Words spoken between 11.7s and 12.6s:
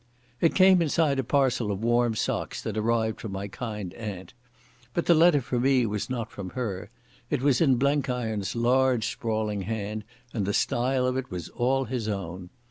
his own.